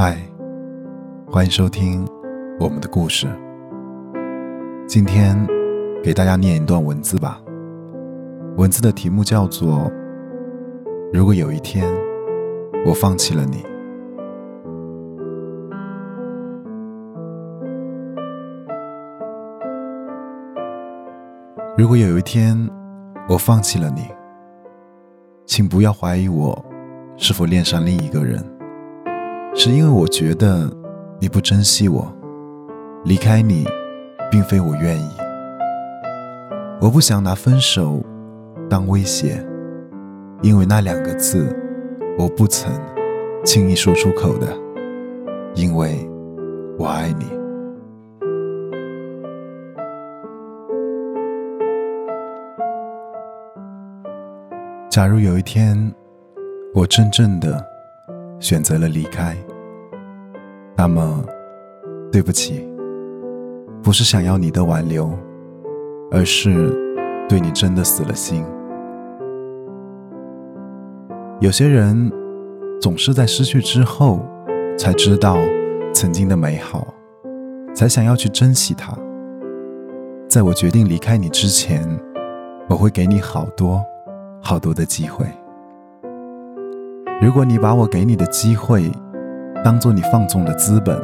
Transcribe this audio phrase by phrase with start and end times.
[0.00, 0.16] 嗨，
[1.28, 2.06] 欢迎收听
[2.60, 3.26] 我们的故事。
[4.86, 5.36] 今天
[6.04, 7.42] 给大家念一段文字吧。
[8.56, 9.90] 文字的题目叫做
[11.12, 11.84] “如果有一天
[12.86, 13.66] 我放弃了你”。
[21.76, 22.56] 如果有一天
[23.28, 24.02] 我放弃了你，
[25.44, 26.64] 请不要怀疑我
[27.16, 28.40] 是否恋上另一个人，
[29.54, 30.70] 是因为我觉得
[31.20, 32.06] 你不珍惜我，
[33.04, 33.66] 离开你
[34.30, 35.08] 并非我愿意。
[36.80, 38.00] 我不想拿分手
[38.70, 39.44] 当威胁，
[40.42, 41.54] 因为那两个字
[42.16, 42.72] 我不曾
[43.44, 44.46] 轻易说出口的，
[45.54, 46.08] 因为
[46.78, 47.26] 我爱你。
[54.88, 55.92] 假如有一天，
[56.74, 57.64] 我真正的
[58.40, 59.36] 选择了离开，
[60.76, 61.24] 那么，
[62.12, 62.68] 对不起，
[63.82, 65.10] 不是想要你的挽留，
[66.10, 66.70] 而是
[67.28, 68.44] 对你真的死了心。
[71.40, 72.10] 有些人
[72.80, 74.20] 总是在失去之后，
[74.78, 75.36] 才知道
[75.92, 76.86] 曾经的美好，
[77.74, 78.96] 才想要去珍惜它。
[80.28, 81.84] 在我决定离开你之前，
[82.68, 83.82] 我会给你好多。
[84.40, 85.26] 好多的机会。
[87.20, 88.88] 如果你把我给你的机会
[89.64, 90.96] 当做你放纵的资本，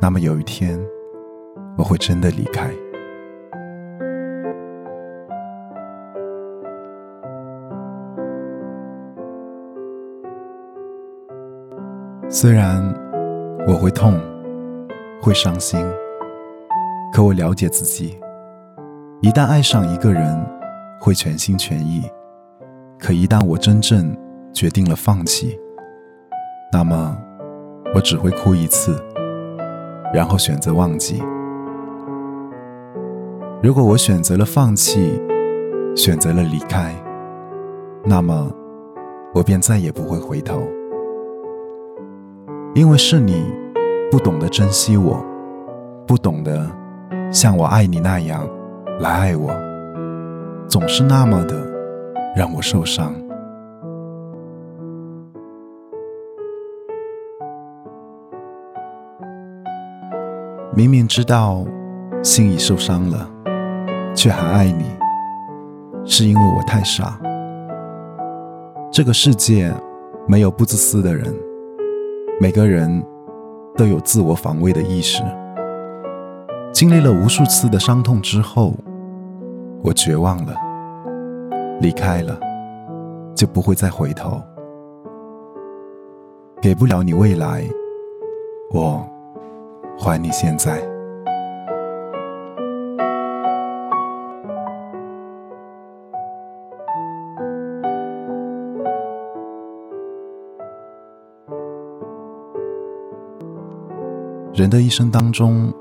[0.00, 0.80] 那么有一天
[1.76, 2.70] 我会真的离开。
[12.28, 12.80] 虽然
[13.66, 14.14] 我会痛，
[15.20, 15.84] 会伤心，
[17.12, 18.16] 可我了解自己，
[19.22, 20.40] 一旦爱上一个人，
[21.00, 22.08] 会全心全意。
[22.96, 24.16] 可一旦我真正
[24.52, 25.58] 决定了放弃，
[26.72, 27.16] 那么
[27.94, 28.94] 我只会哭一次，
[30.12, 31.22] 然后选择忘记。
[33.62, 35.20] 如果我选择了放弃，
[35.96, 36.94] 选择了离开，
[38.04, 38.50] 那么
[39.34, 40.62] 我便再也不会回头，
[42.74, 43.52] 因为是你
[44.10, 45.24] 不懂得珍惜我，
[46.06, 46.70] 不懂得
[47.30, 48.48] 像我爱你那样
[48.98, 49.50] 来爱我，
[50.68, 51.70] 总是那么的。
[52.36, 53.12] 让我受伤。
[60.72, 61.64] 明明知道
[62.22, 63.28] 心已受伤了，
[64.14, 64.84] 却还爱你，
[66.04, 67.18] 是因为我太傻。
[68.92, 69.74] 这个世界
[70.28, 71.34] 没有不自私的人，
[72.40, 73.04] 每个人
[73.76, 75.24] 都有自我防卫的意识。
[76.72, 78.72] 经历了无数次的伤痛之后，
[79.82, 80.54] 我绝望了。
[81.80, 82.38] 离开了，
[83.34, 84.40] 就不会再回头。
[86.62, 87.64] 给不了你未来，
[88.72, 89.04] 我
[90.02, 90.80] 还你现在。
[104.54, 105.72] 人的一生当中，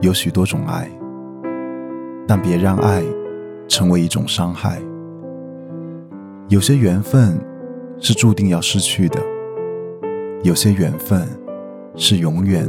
[0.00, 0.90] 有许多种爱，
[2.26, 3.02] 但别让爱
[3.68, 4.80] 成为一种伤害。
[6.48, 7.38] 有些缘分
[7.98, 9.20] 是注定要失去的，
[10.42, 11.26] 有些缘分
[11.96, 12.66] 是永远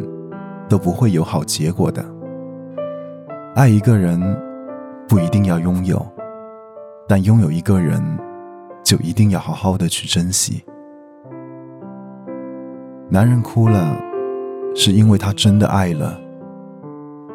[0.69, 2.05] 都不会有好结果的。
[3.55, 4.21] 爱一个人
[5.07, 6.05] 不一定要拥有，
[7.07, 8.01] 但拥有一个人
[8.83, 10.63] 就一定要好好的去珍惜。
[13.09, 13.97] 男人哭了，
[14.75, 16.13] 是因为他真的爱了；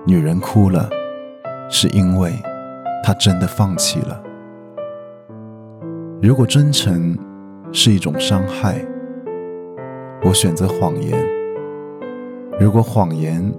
[0.06, 0.88] 女人哭了，
[1.68, 2.32] 是因为
[3.02, 4.22] 她真的放弃了。
[6.22, 7.18] 如果真诚
[7.72, 8.82] 是一种伤害，
[10.22, 11.12] 我选择谎言；
[12.60, 13.52] 如果谎言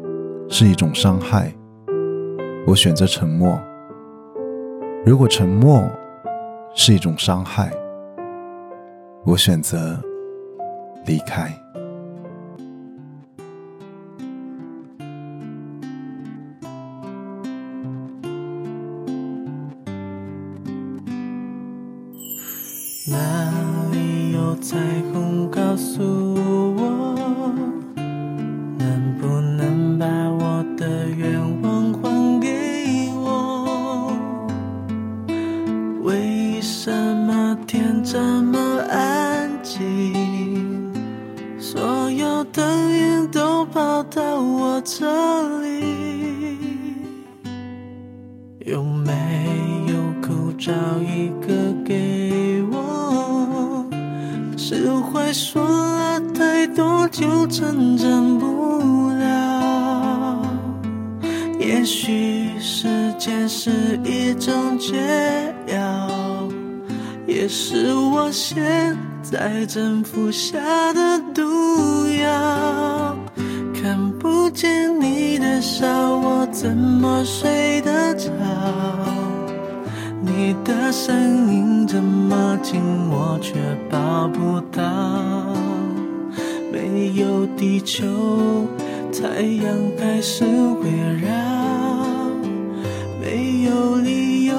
[0.47, 1.53] 是一种伤害，
[2.65, 3.59] 我选择沉默；
[5.05, 5.83] 如果沉默
[6.73, 7.71] 是一种伤害，
[9.25, 9.99] 我选择
[11.05, 11.51] 离开。
[23.07, 23.51] 哪
[23.91, 24.77] 里有彩
[25.13, 25.51] 虹？
[25.51, 26.24] 告诉
[42.55, 45.05] 灯影都跑到我这
[45.59, 45.83] 里，
[48.59, 49.11] 有没
[49.89, 50.71] 有口罩
[51.01, 53.85] 一个给我？
[54.55, 60.41] 是会说了太多就成真不了。
[61.59, 62.87] 也许时
[63.19, 64.95] 间是一种解
[65.67, 66.47] 药，
[67.27, 70.57] 也是我现在正服下
[70.93, 72.04] 的毒药。
[73.73, 78.29] 看不见你的笑，我怎么睡得着？
[80.21, 83.53] 你的声音这么近，我却
[83.89, 84.81] 抱不到。
[86.71, 88.05] 没有地球，
[89.13, 89.65] 太阳
[89.99, 90.89] 还是围
[91.21, 91.29] 绕。
[93.21, 94.55] 没有理由，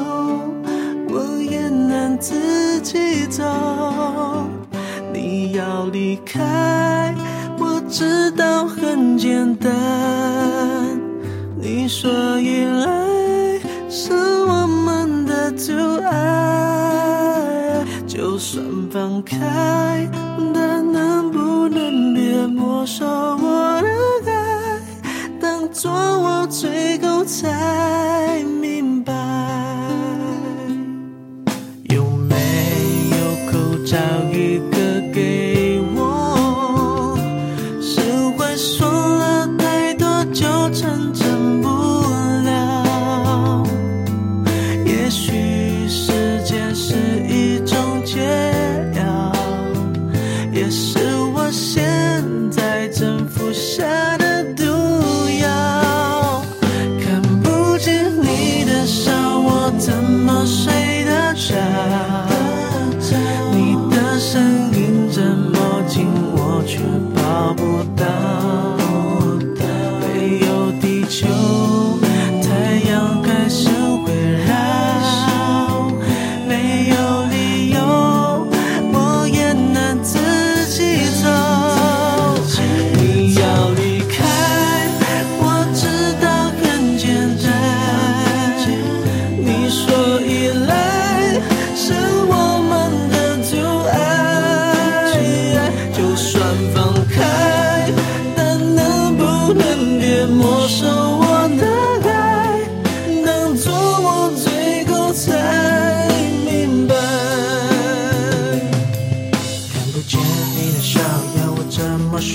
[1.08, 3.42] 我也能自己走。
[5.12, 7.12] 你要离开，
[7.98, 9.72] 知道很简单。
[11.58, 13.58] 你说依赖
[13.88, 15.72] 是我们的阻
[16.04, 20.06] 碍，就算放开，
[20.52, 23.80] 但能不能别没收我
[24.26, 24.78] 的爱？
[25.40, 28.44] 当作我最后才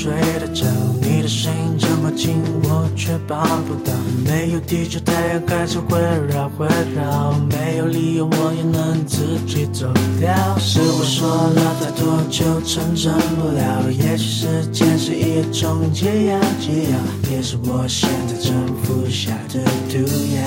[0.01, 0.65] 睡得着？
[1.00, 3.94] 你的声音这么近，我却抱不到。
[4.25, 6.65] 没有地球，太阳还是会绕会
[6.95, 7.33] 绕。
[7.51, 10.33] 没有理由，我也能自己走掉。
[10.57, 13.92] 是我说了太多，就成真不了。
[13.92, 16.98] 也许时间是一种解药，解药
[17.30, 18.51] 也是我现在正
[18.81, 20.00] 服下的毒
[20.36, 20.42] 药。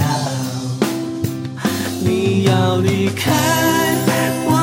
[2.00, 3.30] 你要离开
[4.46, 4.53] 我。